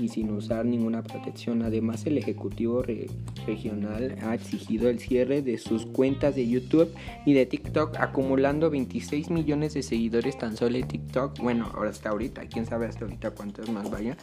y 0.01 0.09
sin 0.09 0.31
usar 0.31 0.65
ninguna 0.65 1.03
protección. 1.03 1.63
Además, 1.63 2.07
el 2.07 2.19
Ejecutivo 2.19 2.83
re- 2.83 3.07
Regional 3.47 4.17
ha 4.23 4.35
exigido 4.35 4.89
el 4.89 4.99
cierre 4.99 5.43
de 5.43 5.59
sus 5.59 5.87
cuentas 5.87 6.35
de 6.35 6.49
YouTube 6.49 6.91
y 7.27 7.33
de 7.33 7.47
TikTok, 7.47 7.97
acumulando 7.99 8.71
26 8.71 9.31
millones 9.31 9.75
de 9.75 9.83
seguidores 9.83 10.37
tan 10.39 10.57
solo 10.57 10.77
en 10.77 10.89
TikTok. 10.89 11.39
Bueno, 11.41 11.71
hasta 11.87 12.11
ahorita, 12.11 12.47
quién 12.47 12.67
sabe 12.67 12.87
hasta 12.87 13.05
ahorita 13.05 13.31
cuántos 13.33 13.69
más 13.71 13.91
vaya. 13.91 14.17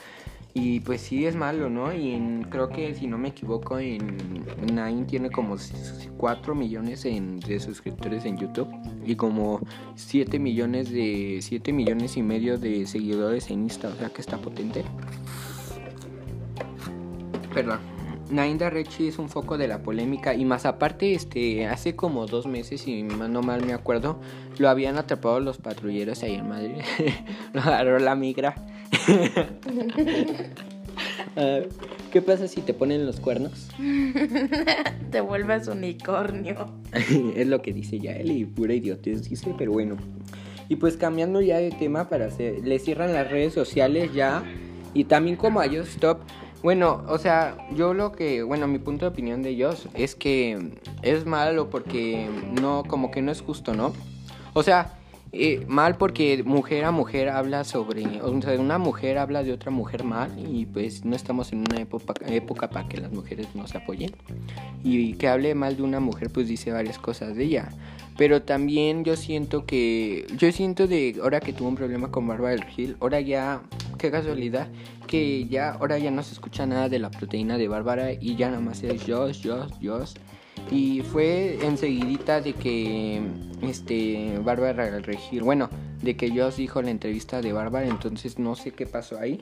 Y 0.60 0.80
pues 0.80 1.02
sí 1.02 1.28
es 1.28 1.36
malo, 1.36 1.70
¿no? 1.70 1.94
Y 1.94 2.14
en- 2.14 2.44
creo 2.50 2.70
que 2.70 2.96
si 2.96 3.06
no 3.06 3.20
me 3.20 3.28
equivoco, 3.30 3.78
en 3.78 4.18
Nine 4.66 5.06
tiene 5.06 5.30
como 5.30 5.56
4 6.18 6.56
millones 6.56 7.04
de 7.04 7.60
suscriptores 7.60 8.26
en 8.26 8.38
YouTube 8.38 8.68
y 9.06 9.16
como 9.16 9.62
7 9.94 10.40
millones 10.40 10.90
de 10.92 11.38
7 11.42 11.72
millones 11.74 12.18
y 12.18 12.24
medio 12.24 12.58
de 12.58 12.88
seguidores 12.88 13.52
en 13.52 13.64
Insta, 13.66 13.90
o 13.90 13.96
sea 13.96 14.10
que 14.10 14.22
está 14.22 14.38
potente. 14.38 14.84
Perdón. 17.54 17.80
Nainda 18.30 18.70
Rechi 18.70 19.08
es 19.08 19.20
un 19.20 19.30
foco 19.30 19.58
de 19.58 19.70
la 19.70 19.84
polémica 19.84 20.34
y 20.34 20.44
más 20.44 20.66
aparte, 20.66 21.14
este, 21.14 21.66
hace 21.68 21.96
como 21.96 22.26
dos 22.26 22.46
meses, 22.46 22.82
si 22.82 23.04
no 23.04 23.42
mal 23.42 23.66
me 23.66 23.74
acuerdo, 23.74 24.20
lo 24.58 24.68
habían 24.70 24.98
atrapado 24.98 25.40
los 25.40 25.60
patrulleros 25.60 26.24
ahí 26.24 26.34
en 26.36 26.50
Madrid. 26.50 26.82
lo 27.54 27.62
agarró 27.64 28.00
la 28.00 28.16
migra. 28.16 28.56
¿Qué 32.12 32.22
pasa 32.22 32.48
si 32.48 32.62
te 32.62 32.74
ponen 32.74 33.06
los 33.06 33.20
cuernos? 33.20 33.70
te 35.12 35.22
vuelves 35.22 35.68
unicornio. 35.68 36.74
es 37.36 37.48
lo 37.48 37.62
que 37.62 37.74
dice 37.74 38.00
ya 38.00 38.14
él 38.14 38.32
y 38.32 38.46
pura 38.46 38.74
idiotez 38.74 39.30
dice, 39.30 39.54
pero 39.58 39.74
bueno. 39.74 39.98
Y 40.70 40.78
pues 40.78 40.98
cambiando 40.98 41.42
ya 41.42 41.58
de 41.58 41.72
tema 41.72 42.10
para 42.10 42.26
hacer, 42.26 42.66
le 42.66 42.80
cierran 42.80 43.14
las 43.14 43.30
redes 43.30 43.54
sociales 43.54 44.14
ya 44.14 44.44
y 44.94 45.04
también 45.06 45.36
como 45.36 45.60
a 45.60 45.66
ellos 45.66 45.90
Stop 45.90 46.22
bueno, 46.64 47.04
o 47.08 47.18
sea, 47.20 47.56
yo 47.76 47.94
lo 47.94 48.12
que, 48.12 48.42
bueno, 48.42 48.68
mi 48.68 48.80
punto 48.80 49.06
de 49.06 49.12
opinión 49.12 49.44
de 49.44 49.50
ellos 49.50 49.88
es 49.94 50.16
que 50.16 50.72
es 51.04 51.26
malo 51.26 51.70
porque 51.70 52.28
no, 52.60 52.84
como 52.88 53.12
que 53.12 53.22
no 53.22 53.32
es 53.32 53.42
justo, 53.42 53.74
¿no? 53.74 53.94
O 54.54 54.64
sea, 54.64 54.97
eh, 55.32 55.66
mal 55.68 55.98
porque 55.98 56.44
mujer 56.44 56.86
a 56.86 56.92
mujer 56.92 57.30
habla 57.30 57.64
sobre, 57.64 58.22
o 58.22 58.42
sea, 58.42 58.60
una 58.60 58.78
mujer 58.78 59.18
habla 59.18 59.44
de 59.44 59.52
otra 59.52 59.72
mujer 59.72 60.04
mal 60.04 60.32
y 60.38 60.66
pues 60.66 61.04
no 61.04 61.16
estamos 61.16 61.52
en 61.52 61.60
una 61.60 61.82
época, 61.82 62.14
época 62.28 62.70
para 62.70 62.88
que 62.88 62.98
las 62.98 63.12
mujeres 63.12 63.48
nos 63.54 63.76
apoyen. 63.76 64.12
Y 64.84 65.14
que 65.14 65.28
hable 65.28 65.54
mal 65.56 65.76
de 65.76 65.84
una 65.84 66.00
mujer 66.00 66.30
pues 66.32 66.48
dice 66.48 66.72
varias 66.72 66.98
cosas 66.98 67.36
de 67.36 67.44
ella. 67.44 67.70
Pero 68.18 68.42
también 68.42 69.04
yo 69.04 69.16
siento 69.16 69.66
que, 69.66 70.26
yo 70.38 70.52
siento 70.52 70.88
de, 70.88 71.20
ahora 71.22 71.40
que 71.40 71.54
tuvo 71.54 71.68
un 71.68 71.76
problema 71.76 72.10
con 72.10 72.28
Bárbara 72.28 72.56
del 72.56 72.66
Gil, 72.66 72.98
ahora 73.00 73.22
ya, 73.22 73.62
qué 74.00 74.10
casualidad, 74.10 74.68
que 75.06 75.46
ya, 75.48 75.74
ahora 75.74 76.00
ya 76.00 76.10
no 76.10 76.24
se 76.24 76.34
escucha 76.34 76.66
nada 76.66 76.90
de 76.90 76.98
la 76.98 77.12
proteína 77.12 77.58
de 77.58 77.68
Bárbara 77.68 78.14
y 78.14 78.36
ya 78.36 78.50
nada 78.50 78.62
más 78.62 78.82
es 78.82 79.04
Josh, 79.06 79.48
Josh, 79.48 79.72
Josh. 79.84 80.14
Y 80.72 81.02
fue 81.02 81.60
enseguidita 81.66 82.42
de 82.42 82.54
que, 82.54 83.22
este, 83.62 84.38
Bárbara 84.44 85.00
Regil, 85.00 85.44
bueno, 85.44 85.70
de 86.02 86.16
que 86.16 86.30
Josh 86.30 86.56
dijo 86.56 86.82
la 86.82 86.92
entrevista 86.92 87.42
de 87.42 87.54
Bárbara, 87.54 87.88
entonces 87.88 88.38
no 88.38 88.56
sé 88.56 88.72
qué 88.72 88.86
pasó 88.86 89.20
ahí. 89.20 89.40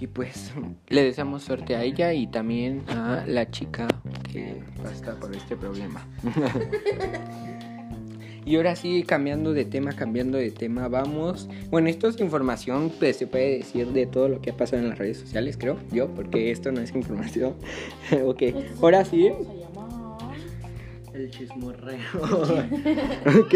Y 0.00 0.06
pues 0.06 0.52
le 0.88 1.04
deseamos 1.04 1.42
suerte 1.42 1.76
a 1.76 1.82
ella 1.82 2.12
y 2.12 2.26
también 2.26 2.84
a 2.88 3.24
la 3.26 3.50
chica 3.50 3.88
que 4.32 4.62
pasa 4.82 5.18
por 5.18 5.34
este 5.34 5.56
problema. 5.56 6.06
Y 8.48 8.56
ahora 8.56 8.76
sí, 8.76 9.04
cambiando 9.06 9.52
de 9.52 9.66
tema, 9.66 9.92
cambiando 9.92 10.38
de 10.38 10.50
tema, 10.50 10.88
vamos. 10.88 11.50
Bueno, 11.68 11.90
esto 11.90 12.08
es 12.08 12.18
información, 12.18 12.90
pues 12.98 13.18
se 13.18 13.26
puede 13.26 13.58
decir 13.58 13.88
de 13.88 14.06
todo 14.06 14.26
lo 14.30 14.40
que 14.40 14.52
ha 14.52 14.56
pasado 14.56 14.80
en 14.80 14.88
las 14.88 14.96
redes 14.96 15.18
sociales, 15.18 15.58
creo 15.58 15.76
yo, 15.92 16.08
porque 16.14 16.50
esto 16.50 16.72
no 16.72 16.80
es 16.80 16.94
información. 16.94 17.56
ok, 18.24 18.42
ahora 18.80 19.04
sí. 19.04 19.32
El 21.18 21.30
chismorreo. 21.32 21.98
ok. 23.40 23.54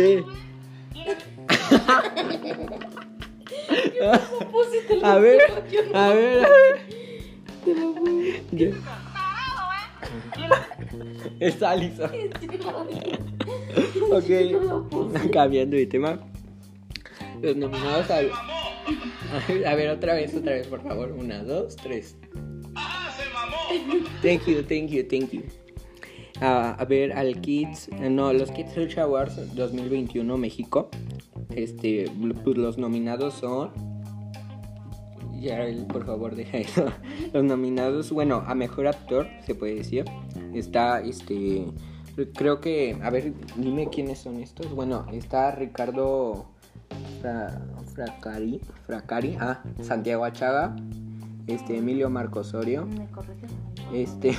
a 5.04 5.18
ver, 5.18 5.40
a 5.94 6.08
ver, 6.08 6.44
a 6.44 6.48
ver. 6.48 6.82
Es 11.38 11.62
Alison. 11.62 12.10
ok, 14.10 15.30
cambiando 15.32 15.76
de 15.76 15.86
tema. 15.86 16.18
Los 17.42 17.56
nominados 17.56 18.10
al. 18.10 18.32
A 19.64 19.74
ver, 19.76 19.90
otra 19.90 20.14
vez, 20.14 20.34
otra 20.34 20.54
vez, 20.54 20.66
por 20.66 20.82
favor. 20.82 21.12
Una, 21.12 21.44
dos, 21.44 21.76
tres. 21.76 22.16
Thank 24.20 24.46
you, 24.46 24.64
thank 24.64 24.88
you, 24.88 25.04
thank 25.08 25.30
you. 25.30 25.44
Uh, 26.42 26.74
a 26.76 26.84
ver, 26.88 27.12
al 27.12 27.40
Kids, 27.40 27.88
no, 28.10 28.32
los 28.32 28.50
Kids 28.50 28.72
Search 28.72 28.98
Awards 28.98 29.54
2021 29.54 30.36
México. 30.36 30.90
Este, 31.54 32.10
pues 32.42 32.56
los 32.56 32.78
nominados 32.78 33.34
son 33.34 33.70
ya, 35.42 35.58
por 35.88 36.06
favor, 36.06 36.36
deja 36.36 36.58
eso. 36.58 36.86
Los 37.32 37.42
nominados, 37.42 38.12
bueno, 38.12 38.44
a 38.46 38.54
mejor 38.54 38.86
actor, 38.86 39.26
se 39.44 39.56
puede 39.56 39.74
decir. 39.74 40.04
Está, 40.54 41.00
este, 41.00 41.66
creo 42.34 42.60
que, 42.60 42.96
a 43.02 43.10
ver, 43.10 43.32
dime 43.56 43.88
quiénes 43.88 44.20
son 44.20 44.40
estos. 44.40 44.72
Bueno, 44.72 45.04
está 45.12 45.50
Ricardo 45.50 46.46
Fracari, 47.94 48.60
Fracari, 48.86 49.36
ah, 49.40 49.62
Santiago 49.80 50.24
Achaga, 50.24 50.76
este, 51.48 51.78
Emilio 51.78 52.08
Marcosorio, 52.08 52.86
este, 53.92 54.36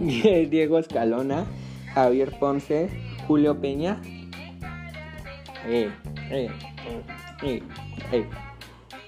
Diego 0.50 0.78
Escalona, 0.78 1.46
Javier 1.94 2.38
Ponce, 2.38 2.88
Julio 3.26 3.60
Peña. 3.60 4.00
Eh, 5.66 5.90
eh, 6.30 6.48
eh, 7.42 7.62
eh. 8.12 8.26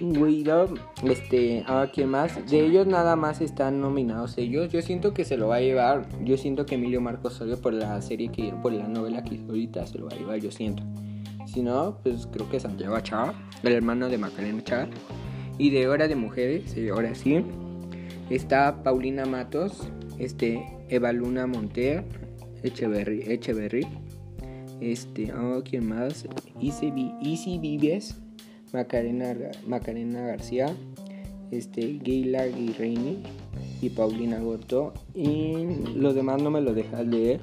Guido, 0.00 0.68
este, 1.02 1.64
ah, 1.66 1.88
¿quién 1.92 2.10
más? 2.10 2.48
De 2.48 2.64
ellos 2.64 2.86
nada 2.86 3.16
más 3.16 3.40
están 3.40 3.80
nominados 3.80 4.38
ellos. 4.38 4.70
Yo 4.72 4.80
siento 4.80 5.12
que 5.12 5.24
se 5.24 5.36
lo 5.36 5.48
va 5.48 5.56
a 5.56 5.60
llevar. 5.60 6.08
Yo 6.24 6.36
siento 6.36 6.66
que 6.66 6.76
Emilio 6.76 7.00
Marcos 7.00 7.34
Osorio 7.34 7.60
por 7.60 7.74
la 7.74 8.00
serie 8.00 8.28
que 8.28 8.54
por 8.62 8.72
la 8.72 8.86
novela 8.86 9.24
que 9.24 9.34
hizo 9.34 9.46
ahorita 9.46 9.86
se 9.86 9.98
lo 9.98 10.06
va 10.06 10.14
a 10.14 10.18
llevar, 10.18 10.38
yo 10.38 10.52
siento. 10.52 10.84
Si 11.46 11.62
no, 11.62 11.98
pues 12.02 12.28
creo 12.30 12.48
que 12.48 12.60
Santiago 12.60 12.98
Chava, 13.00 13.34
el 13.62 13.72
hermano 13.72 14.08
de 14.08 14.18
Macarena 14.18 14.62
Chava. 14.62 14.86
Y 15.58 15.70
de 15.70 15.88
Hora 15.88 16.06
de 16.06 16.14
Mujeres, 16.14 16.76
eh, 16.76 16.90
ahora 16.90 17.16
sí, 17.16 17.44
está 18.30 18.82
Paulina 18.82 19.26
Matos, 19.26 19.88
este, 20.18 20.64
Eva 20.88 21.12
Luna 21.12 21.46
Monter, 21.46 22.04
Echeverry, 22.62 23.24
Echeverry. 23.26 23.86
Este, 24.80 25.32
oh, 25.32 25.62
¿quién 25.64 25.88
más? 25.88 26.26
Easy 26.60 27.58
Vives 27.58 28.16
Macarena, 28.72 29.36
Macarena 29.66 30.22
García, 30.22 30.74
este, 31.50 31.98
Gayla 32.04 32.46
Guirreini 32.46 33.24
y 33.80 33.88
Paulina 33.90 34.40
Goto. 34.40 34.92
Y 35.14 35.66
los 35.96 36.14
demás 36.14 36.42
no 36.42 36.50
me 36.50 36.60
lo 36.60 36.74
dejas 36.74 37.06
leer. 37.06 37.40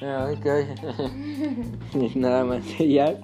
Nada 2.14 2.44
más 2.44 2.62
ellas 2.78 3.16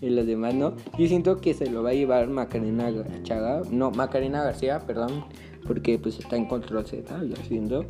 y 0.00 0.10
los 0.10 0.26
demás 0.26 0.54
no. 0.54 0.74
Yo 0.98 1.08
siento 1.08 1.40
que 1.40 1.54
se 1.54 1.70
lo 1.70 1.82
va 1.82 1.90
a 1.90 1.94
llevar 1.94 2.28
Macarena 2.28 2.92
Chaga, 3.22 3.62
no, 3.70 3.90
Macarena 3.90 4.44
García, 4.44 4.80
perdón, 4.80 5.24
porque 5.68 5.98
pues 5.98 6.18
está 6.18 6.36
en 6.36 6.46
control 6.46 6.84
Z, 6.86 7.22
ya 7.24 7.36
siendo. 7.44 7.84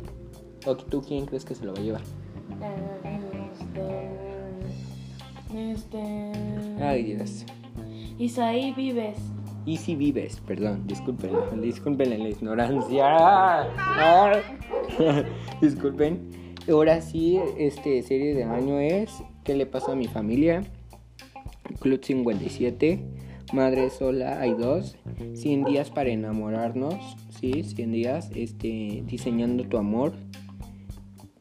¿O 0.65 0.75
tú 0.75 1.01
quién 1.01 1.25
crees 1.25 1.45
que 1.45 1.55
se 1.55 1.65
lo 1.65 1.73
va 1.73 1.79
a 1.79 1.81
llevar? 1.81 2.01
Este. 5.51 5.71
Este. 5.71 6.83
Ay, 6.83 7.03
Dios. 7.03 7.45
Isaí 8.19 8.73
Vives. 8.73 9.17
Easy 9.65 9.95
Vives, 9.95 10.41
perdón, 10.45 10.85
disculpen, 10.87 11.31
disculpen 11.61 12.09
la 12.09 12.29
ignorancia. 12.29 13.67
disculpen. 15.61 16.55
Ahora 16.69 17.01
sí, 17.01 17.39
este 17.57 18.01
serie 18.03 18.35
de 18.35 18.43
año 18.43 18.79
es 18.79 19.23
¿Qué 19.49 19.55
le 19.55 19.65
pasa 19.65 19.93
a 19.93 19.95
mi 19.95 20.05
familia? 20.05 20.63
Club 21.79 22.03
57, 22.03 22.99
Madre 23.51 23.89
sola 23.89 24.39
hay 24.39 24.53
dos, 24.53 24.95
100 25.33 25.63
días 25.63 25.89
para 25.89 26.11
enamorarnos, 26.11 26.93
sí, 27.39 27.63
100 27.63 27.91
días, 27.91 28.31
este, 28.35 29.03
diseñando 29.05 29.63
tu 29.63 29.77
amor, 29.77 30.13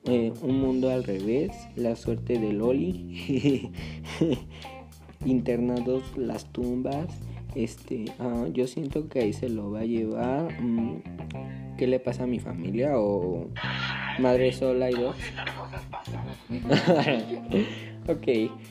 eh, 0.04 0.32
un 0.42 0.60
mundo 0.60 0.90
al 0.90 1.04
revés, 1.04 1.50
la 1.76 1.96
suerte 1.96 2.38
de 2.38 2.52
Loli. 2.52 3.72
internados 5.24 6.02
las 6.16 6.44
tumbas. 6.46 7.06
Este, 7.54 8.04
ah, 8.18 8.46
yo 8.52 8.66
siento 8.66 9.08
que 9.08 9.20
ahí 9.20 9.32
se 9.32 9.48
lo 9.48 9.70
va 9.70 9.80
a 9.80 9.84
llevar. 9.84 10.60
Mm, 10.60 11.02
¿Qué 11.76 11.86
le 11.86 11.98
pasa 12.00 12.24
a 12.24 12.26
mi 12.26 12.40
familia? 12.40 12.98
O 12.98 13.48
madre 14.18 14.52
sola 14.52 14.90
y 14.90 14.94
dos. 14.94 15.16
ok. 18.08 18.26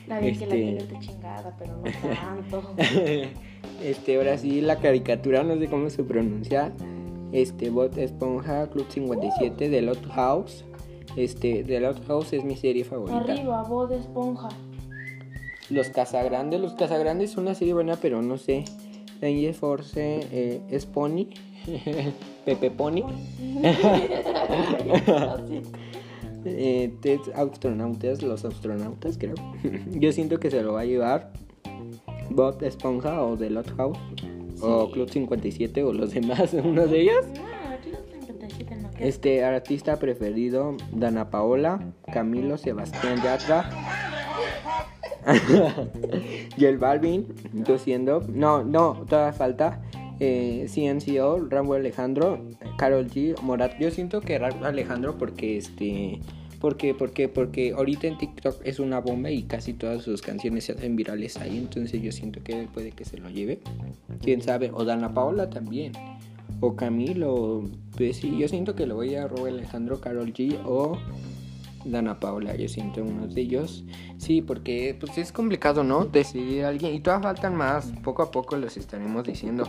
La 0.06 0.20
este... 0.20 0.46
que 0.46 0.86
la 0.90 1.00
chingada, 1.00 1.56
pero 1.58 1.76
no 1.76 1.82
tanto. 1.82 2.74
este, 3.82 4.16
ahora 4.16 4.38
sí, 4.38 4.60
la 4.60 4.76
caricatura, 4.76 5.42
no 5.42 5.58
sé 5.58 5.66
cómo 5.66 5.90
se 5.90 6.04
pronuncia. 6.04 6.72
Este, 7.32 7.70
Bot 7.70 7.96
Esponja, 7.98 8.68
Club 8.68 8.86
57 8.88 9.68
de 9.68 9.82
Lot 9.82 10.06
House. 10.08 10.64
Este, 11.16 11.64
The 11.64 11.80
Lot 11.80 12.06
House 12.06 12.32
es 12.32 12.44
mi 12.44 12.56
serie 12.56 12.84
favorita. 12.84 13.18
Arriba, 13.18 13.62
Bot 13.64 13.90
Esponja. 13.92 14.48
Los 15.70 15.88
Casagrandes. 15.88 16.60
Los 16.60 16.74
Casagrandes 16.74 17.32
es 17.32 17.36
una 17.36 17.54
serie 17.54 17.74
buena, 17.74 17.96
pero 17.96 18.22
no 18.22 18.38
sé. 18.38 18.64
Danger 19.20 19.54
Force 19.54 20.20
eh, 20.32 20.60
es 20.70 20.86
Pony. 20.86 21.26
Pepe 22.44 22.70
Pony. 22.70 23.02
eh, 26.44 26.92
astronautas, 27.34 28.22
los 28.22 28.44
astronautas, 28.44 29.18
creo. 29.18 29.34
Yo 29.90 30.12
siento 30.12 30.38
que 30.38 30.50
se 30.50 30.62
lo 30.62 30.74
va 30.74 30.80
a 30.82 30.84
llevar 30.84 31.32
Bob 32.30 32.62
Esponja 32.62 33.22
o 33.22 33.36
The 33.36 33.50
Lot 33.50 33.76
House. 33.76 33.98
O 34.60 34.90
Club 34.90 35.08
57 35.08 35.82
o 35.84 35.92
los 35.92 36.12
demás, 36.12 36.52
uno 36.64 36.86
de 36.86 37.00
ellos. 37.00 37.26
No, 37.26 37.76
Club 37.82 38.22
57 38.26 38.76
no 38.76 38.90
Este 38.98 39.44
artista 39.44 39.98
preferido, 39.98 40.76
Dana 40.92 41.30
Paola, 41.30 41.92
Camilo, 42.12 42.58
Sebastián 42.58 43.22
Yatra. 43.22 43.70
y 46.56 46.64
el 46.64 46.78
Balvin, 46.78 47.26
yo 47.52 47.78
siendo. 47.78 48.22
No, 48.28 48.64
no, 48.64 49.04
todavía 49.08 49.32
falta. 49.32 49.82
Eh, 50.20 50.66
CNCO, 50.68 51.46
Rambo 51.48 51.74
Alejandro, 51.74 52.40
Carol 52.76 53.08
G, 53.08 53.40
Morat. 53.42 53.78
Yo 53.78 53.90
siento 53.90 54.20
que 54.20 54.38
Rambo 54.38 54.64
Alejandro 54.64 55.16
porque 55.18 55.56
este. 55.58 56.20
Porque, 56.60 56.94
porque, 56.94 57.28
porque 57.28 57.72
ahorita 57.72 58.06
en 58.06 58.18
TikTok 58.18 58.60
es 58.64 58.80
una 58.80 59.00
bomba 59.00 59.30
y 59.30 59.44
casi 59.44 59.74
todas 59.74 60.02
sus 60.02 60.22
canciones 60.22 60.64
se 60.64 60.72
hacen 60.72 60.96
virales 60.96 61.36
ahí. 61.36 61.56
Entonces 61.56 62.02
yo 62.02 62.10
siento 62.12 62.42
que 62.42 62.68
puede 62.72 62.90
que 62.92 63.04
se 63.04 63.18
lo 63.18 63.30
lleve. 63.30 63.60
Quién 64.22 64.42
sabe. 64.42 64.70
O 64.72 64.84
Dana 64.84 65.14
Paola 65.14 65.50
también. 65.50 65.92
O 66.60 66.74
Camilo. 66.74 67.62
Pues 67.96 68.16
sí, 68.16 68.36
yo 68.38 68.48
siento 68.48 68.74
que 68.74 68.86
lo 68.86 68.96
voy 68.96 69.14
a 69.14 69.28
robar 69.28 69.52
Alejandro, 69.52 70.00
Carol 70.00 70.32
G 70.32 70.58
o 70.64 70.98
Dana 71.84 72.18
Paola, 72.18 72.56
yo 72.56 72.68
siento 72.68 73.02
unos 73.02 73.34
de 73.34 73.42
ellos. 73.42 73.84
Sí, 74.18 74.42
porque 74.42 74.96
pues 74.98 75.16
es 75.18 75.32
complicado, 75.32 75.84
¿no? 75.84 76.04
Decidir 76.04 76.64
a 76.64 76.68
alguien. 76.68 76.94
Y 76.94 77.00
todavía 77.00 77.28
faltan 77.28 77.54
más. 77.54 77.92
Poco 78.02 78.22
a 78.22 78.30
poco 78.30 78.56
los 78.56 78.76
estaremos 78.76 79.24
diciendo. 79.24 79.64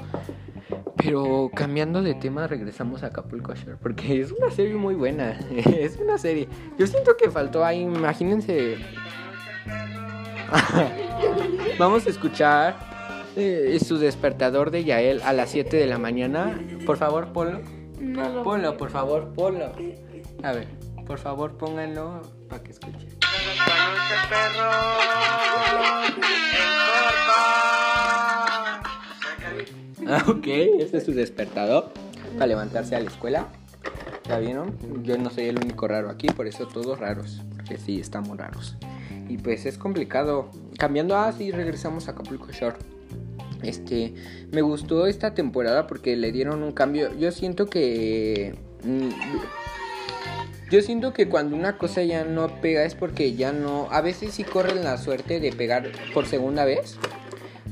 Pero 1.01 1.50
cambiando 1.56 2.01
de 2.01 2.13
tema, 2.13 2.46
regresamos 2.48 3.03
a 3.03 3.08
Acapulco 3.08 3.56
Shore. 3.56 3.77
Porque 3.82 4.22
es 4.22 4.32
una 4.32 4.51
serie 4.51 4.75
muy 4.75 4.96
buena. 4.96 5.32
es 5.65 5.98
una 5.98 6.18
serie. 6.18 6.48
Yo 6.77 6.88
siento 6.88 7.15
que 7.18 7.29
faltó 7.29 7.63
ahí, 7.65 7.82
imagínense. 7.82 8.77
Vamos 11.79 12.06
a 12.06 12.10
escuchar 12.10 12.75
eh, 13.36 13.79
su 13.84 13.98
despertador 13.98 14.72
de 14.72 14.84
Yael 14.84 15.22
a 15.22 15.34
las 15.34 15.51
7 15.51 15.77
de 15.77 15.86
la 15.88 15.98
mañana. 15.98 16.60
Por 16.86 16.98
favor, 16.98 17.32
ponlo. 17.32 17.62
No 18.00 18.29
lo 18.29 18.44
Ponlo, 18.44 18.77
por 18.77 18.89
favor, 18.89 19.34
ponlo. 19.34 19.72
A 20.44 20.51
ver, 20.53 20.68
por 21.06 21.20
favor, 21.20 21.58
pónganlo 21.58 22.22
para 22.50 22.63
que 22.63 22.72
escuche. 22.72 23.08
Ah, 30.10 30.25
ok, 30.28 30.48
este 30.80 30.98
es 30.98 31.06
su 31.06 31.13
despertador 31.13 31.92
para 32.34 32.48
levantarse 32.48 32.96
a 32.96 33.00
la 33.00 33.10
escuela. 33.10 33.48
¿Ya 34.28 34.39
vieron? 34.39 34.75
Yo 35.04 35.18
no 35.18 35.30
soy 35.30 35.46
el 35.46 35.58
único 35.58 35.88
raro 35.88 36.10
aquí, 36.10 36.28
por 36.28 36.48
eso 36.48 36.68
todos 36.68 37.00
raros. 37.00 37.42
Porque 37.56 37.78
sí, 37.78 38.00
estamos 38.00 38.38
raros. 38.38 38.75
Y 39.28 39.38
pues 39.38 39.66
es 39.66 39.78
complicado. 39.78 40.50
Cambiando, 40.78 41.16
ah, 41.16 41.32
sí, 41.32 41.51
regresamos 41.51 42.08
a 42.08 42.12
Acapulco 42.12 42.51
Shore. 42.51 42.75
Este, 43.62 44.13
me 44.51 44.62
gustó 44.62 45.06
esta 45.08 45.34
temporada 45.34 45.86
porque 45.86 46.16
le 46.16 46.32
dieron 46.32 46.63
un 46.63 46.72
cambio. 46.72 47.16
Yo 47.18 47.32
siento 47.32 47.68
que. 47.68 48.58
mm, 48.84 49.10
Yo 50.72 50.82
siento 50.82 51.13
que 51.13 51.28
cuando 51.28 51.56
una 51.56 51.78
cosa 51.78 52.04
ya 52.04 52.24
no 52.24 52.62
pega 52.62 52.84
es 52.84 52.96
porque 52.96 53.34
ya 53.34 53.51
no. 53.51 53.88
A 53.92 54.01
veces 54.01 54.34
sí 54.34 54.44
corren 54.44 54.84
la 54.84 54.98
suerte 54.98 55.39
de 55.39 55.51
pegar 55.51 55.92
por 56.13 56.25
segunda 56.25 56.66
vez. 56.66 56.98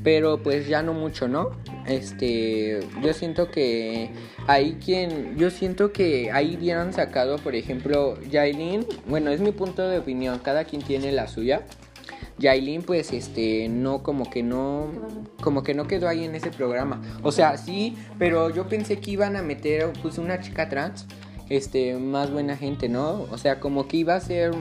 Pero 0.04 0.42
pues 0.42 0.68
ya 0.68 0.84
no 0.84 0.94
mucho, 0.94 1.28
¿no? 1.28 1.52
Este. 1.88 2.80
Yo 3.02 3.14
siento 3.14 3.50
que. 3.50 4.12
Hay 4.48 4.74
quien. 4.84 5.38
Yo 5.38 5.50
siento 5.50 5.92
que 5.92 6.32
ahí 6.32 6.58
hubieran 6.58 6.94
sacado, 6.94 7.38
por 7.38 7.56
ejemplo, 7.56 8.20
Yailin. 8.30 8.86
Bueno, 9.08 9.32
es 9.32 9.40
mi 9.40 9.52
punto 9.52 9.88
de 9.88 10.00
opinión. 10.00 10.40
Cada 10.40 10.66
quien 10.66 10.82
tiene 10.82 11.12
la 11.12 11.28
suya. 11.28 11.64
Yailin, 12.40 12.84
pues, 12.84 13.14
este, 13.14 13.68
no, 13.68 14.04
como 14.04 14.30
que 14.30 14.44
no, 14.44 14.92
como 15.42 15.64
que 15.64 15.74
no 15.74 15.88
quedó 15.88 16.08
ahí 16.08 16.24
en 16.24 16.36
ese 16.36 16.52
programa. 16.52 17.02
O 17.24 17.32
sea, 17.32 17.58
sí, 17.58 17.98
pero 18.20 18.52
yo 18.52 18.68
pensé 18.68 19.00
que 19.00 19.12
iban 19.12 19.36
a 19.36 19.42
meter, 19.42 19.92
pues, 20.04 20.20
una 20.20 20.40
chica 20.40 20.70
trans, 20.70 21.08
este, 21.50 21.96
más 21.96 22.32
buena 22.32 22.56
gente, 22.56 22.90
¿no? 22.90 23.26
O 23.32 23.38
sea, 23.40 23.60
como 23.60 23.88
que 23.88 23.98
iba 23.98 24.16
a 24.16 24.20
ser 24.20 24.52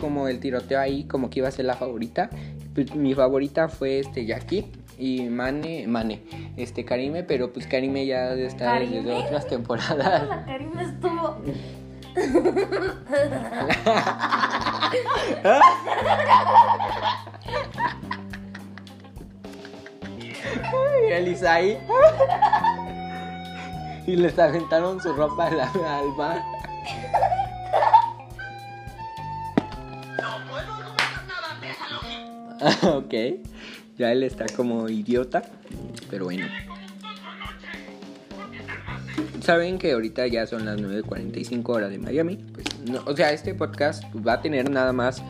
como 0.00 0.26
el 0.26 0.40
tiroteo 0.40 0.80
ahí, 0.80 1.04
como 1.04 1.30
que 1.30 1.38
iba 1.38 1.48
a 1.48 1.52
ser 1.52 1.66
la 1.66 1.76
favorita. 1.76 2.30
Pues, 2.74 2.96
mi 2.96 3.14
favorita 3.14 3.68
fue, 3.68 4.00
este, 4.00 4.26
Jackie 4.26 4.66
y 5.00 5.22
Mane, 5.30 5.86
Mane, 5.88 6.22
este, 6.56 6.84
Karime, 6.84 7.22
pero 7.22 7.52
pues 7.52 7.66
Karime 7.66 8.06
ya 8.06 8.32
está 8.34 8.74
desde 8.74 8.96
¿Karime? 8.96 9.14
otras 9.14 9.46
temporadas. 9.48 10.22
La 10.28 10.44
Karina 10.44 10.82
estuvo. 10.82 11.36
Y 21.08 21.12
el 21.12 21.28
Isaí. 21.28 21.78
Y 24.06 24.16
les 24.16 24.38
aventaron 24.38 25.00
su 25.00 25.12
ropa 25.12 25.46
al, 25.46 25.60
al 25.60 26.08
mar. 26.16 26.42
ok. 32.82 33.14
Ya 34.00 34.12
él 34.12 34.22
está 34.22 34.46
como 34.56 34.88
idiota. 34.88 35.42
Pero 36.08 36.24
bueno. 36.24 36.46
Saben 39.42 39.78
que 39.78 39.92
ahorita 39.92 40.26
ya 40.26 40.46
son 40.46 40.64
las 40.64 40.80
9.45 40.80 41.68
horas 41.68 41.90
de 41.90 41.98
Miami. 41.98 42.36
Pues, 42.36 42.64
o 43.04 43.14
sea, 43.14 43.30
este 43.34 43.52
podcast 43.54 44.02
va 44.26 44.34
a 44.34 44.40
tener 44.40 44.70
nada 44.70 44.94
más 44.94 45.22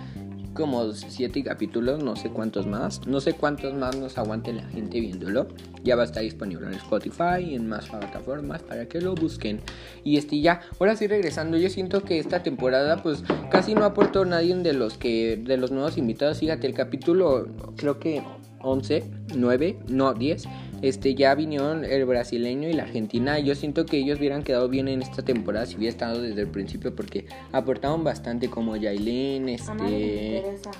como 0.54 0.92
7 0.92 1.42
capítulos, 1.42 2.00
no 2.04 2.14
sé 2.14 2.30
cuántos 2.30 2.68
más. 2.68 3.04
No 3.08 3.20
sé 3.20 3.32
cuántos 3.32 3.74
más 3.74 3.96
nos 3.96 4.16
aguante 4.18 4.52
la 4.52 4.62
gente 4.62 5.00
viéndolo. 5.00 5.48
Ya 5.82 5.96
va 5.96 6.02
a 6.02 6.04
estar 6.04 6.22
disponible 6.22 6.68
en 6.68 6.74
Spotify 6.74 7.40
y 7.44 7.54
en 7.56 7.68
más 7.68 7.88
plataformas 7.88 8.62
para 8.62 8.86
que 8.86 9.00
lo 9.00 9.16
busquen. 9.16 9.62
Y 10.04 10.16
este 10.16 10.40
ya, 10.40 10.60
ahora 10.78 10.94
sí 10.94 11.08
regresando, 11.08 11.56
yo 11.56 11.70
siento 11.70 12.04
que 12.04 12.20
esta 12.20 12.44
temporada 12.44 13.02
pues 13.02 13.24
casi 13.50 13.74
no 13.74 13.84
aportó 13.84 14.24
nadie 14.24 14.54
de 14.54 14.74
los 14.74 14.96
que 14.96 15.36
de 15.36 15.56
los 15.56 15.72
nuevos 15.72 15.98
invitados. 15.98 16.38
Fíjate, 16.38 16.68
el 16.68 16.74
capítulo 16.74 17.48
creo 17.76 17.98
que 17.98 18.22
11, 18.62 19.04
9, 19.34 19.78
no 19.88 20.14
10 20.14 20.48
este 20.82 21.14
ya 21.14 21.34
vinieron 21.34 21.84
el 21.84 22.04
brasileño 22.06 22.68
y 22.68 22.72
la 22.72 22.84
argentina. 22.84 23.38
Yo 23.38 23.54
siento 23.54 23.84
que 23.84 23.98
ellos 23.98 24.18
hubieran 24.18 24.42
quedado 24.42 24.68
bien 24.68 24.88
en 24.88 25.02
esta 25.02 25.22
temporada 25.22 25.66
si 25.66 25.76
hubiera 25.76 25.90
estado 25.90 26.22
desde 26.22 26.40
el 26.40 26.48
principio 26.48 26.94
porque 26.94 27.26
aportaron 27.52 28.02
bastante 28.02 28.48
como 28.48 28.76
Yailin, 28.76 29.60
A 29.68 29.74
nadie 29.74 29.90
le 29.90 30.38
este, 30.38 30.70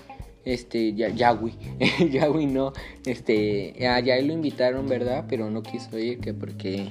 este, 0.45 0.95
ya, 0.95 1.09
Yahweh, 1.11 1.53
Yahweh 2.11 2.47
no, 2.47 2.73
este, 3.05 3.87
a 3.87 4.01
Yael 4.01 4.29
lo 4.29 4.33
invitaron, 4.33 4.89
¿verdad? 4.89 5.27
Pero 5.29 5.51
no 5.51 5.63
quiso 5.63 5.99
ir 5.99 6.21
que 6.21 6.33
porque 6.33 6.89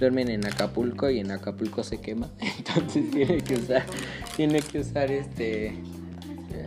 duermen 0.00 0.28
en 0.28 0.44
Acapulco 0.44 1.08
y 1.08 1.20
en 1.20 1.30
Acapulco 1.30 1.84
se 1.84 2.00
quema, 2.00 2.28
entonces 2.58 3.08
tiene 3.10 3.38
que 3.38 3.54
usar, 3.54 3.84
tiene 4.36 4.60
que 4.62 4.80
usar 4.80 5.12
este, 5.12 5.74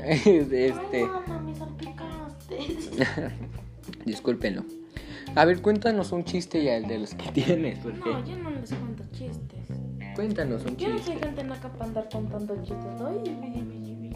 este. 0.26 1.08
Discúlpenlo. 4.06 4.64
A 5.36 5.46
ver, 5.46 5.62
cuéntanos 5.62 6.12
un 6.12 6.24
chiste 6.26 6.64
ya, 6.64 6.76
el 6.76 6.88
de 6.88 7.00
los 7.00 7.14
que 7.16 7.32
tienes, 7.32 7.80
porque 7.80 8.00
No, 8.00 8.26
yo 8.26 8.36
no 8.38 8.50
les 8.50 8.70
cuento 8.74 9.04
chistes. 9.14 9.68
cuéntanos 10.16 10.66
un 10.66 10.76
Yo 10.78 10.90
no 10.90 10.98
soy 10.98 11.06
chiste. 11.14 11.26
gente 11.26 11.44
naca 11.44 11.70
para 11.70 11.86
andar 11.86 12.10
contando 12.12 12.56
chistes. 12.64 12.78
Billi. 13.24 14.12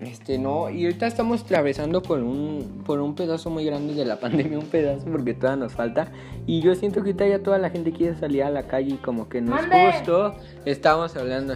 Este, 0.00 0.38
no, 0.38 0.68
y 0.68 0.84
ahorita 0.84 1.06
estamos 1.06 1.42
atravesando 1.42 2.02
por 2.02 2.20
un, 2.20 2.82
por 2.84 3.00
un 3.00 3.14
pedazo 3.14 3.48
muy 3.48 3.64
grande 3.64 3.94
de 3.94 4.04
la 4.04 4.16
pandemia, 4.20 4.58
un 4.58 4.66
pedazo 4.66 5.06
porque 5.06 5.32
todavía 5.34 5.64
nos 5.64 5.72
falta. 5.72 6.08
Y 6.46 6.60
yo 6.60 6.74
siento 6.74 6.96
que 7.02 7.10
ahorita 7.10 7.26
ya 7.26 7.42
toda 7.42 7.58
la 7.58 7.70
gente 7.70 7.92
quiere 7.92 8.14
salir 8.16 8.42
a 8.42 8.50
la 8.50 8.64
calle 8.66 8.94
y 8.94 8.96
como 8.98 9.28
que 9.28 9.40
no 9.40 9.56
es 9.58 9.62
¡Mande! 9.68 9.92
justo. 9.92 10.34
Estamos 10.66 11.16
hablando. 11.16 11.54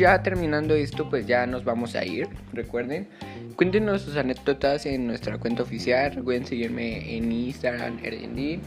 Ya 0.00 0.22
terminando 0.22 0.74
esto, 0.74 1.10
pues 1.10 1.26
ya 1.26 1.44
nos 1.44 1.62
vamos 1.62 1.94
a 1.94 2.02
ir. 2.06 2.26
Recuerden, 2.54 3.06
cuéntenos 3.54 4.00
sus 4.00 4.16
anécdotas 4.16 4.86
en 4.86 5.06
nuestra 5.06 5.36
cuenta 5.36 5.62
oficial. 5.62 6.14
Recuerden 6.14 6.46
seguirme 6.46 7.18
en 7.18 7.30
Instagram, 7.30 7.98
Airbnb 8.02 8.62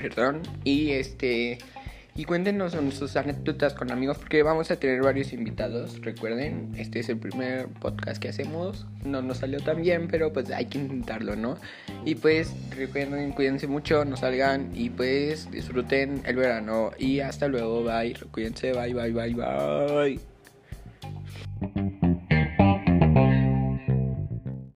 perdón, 0.00 0.42
y 0.62 0.90
este 0.90 1.58
y 2.18 2.24
cuéntenos 2.24 2.76
sus 2.98 3.14
anécdotas 3.14 3.74
con 3.74 3.92
amigos 3.92 4.18
porque 4.18 4.42
vamos 4.42 4.72
a 4.72 4.76
tener 4.76 5.02
varios 5.02 5.32
invitados, 5.32 6.00
recuerden, 6.02 6.74
este 6.76 6.98
es 6.98 7.08
el 7.08 7.18
primer 7.18 7.68
podcast 7.68 8.20
que 8.20 8.28
hacemos, 8.28 8.86
no 9.04 9.22
nos 9.22 9.38
salió 9.38 9.60
tan 9.60 9.80
bien, 9.80 10.08
pero 10.08 10.32
pues 10.32 10.50
hay 10.50 10.66
que 10.66 10.78
intentarlo, 10.78 11.36
¿no? 11.36 11.58
Y 12.04 12.16
pues 12.16 12.52
recuerden, 12.76 13.30
cuídense 13.30 13.68
mucho, 13.68 14.04
no 14.04 14.16
salgan 14.16 14.72
y 14.74 14.90
pues 14.90 15.48
disfruten 15.52 16.20
el 16.26 16.34
verano 16.34 16.90
y 16.98 17.20
hasta 17.20 17.46
luego, 17.46 17.84
bye, 17.84 18.12
cuídense, 18.32 18.72
bye, 18.72 18.92
bye, 18.92 19.12
bye, 19.12 19.34
bye. 19.34 20.37